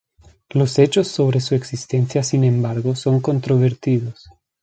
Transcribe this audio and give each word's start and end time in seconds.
Los 0.49 0.79
hechos 0.79 1.09
sobre 1.09 1.39
su 1.39 1.53
existencia, 1.53 2.23
sin 2.23 2.43
embargo, 2.43 2.95
son 2.95 3.19
controvertidos. 3.19 4.27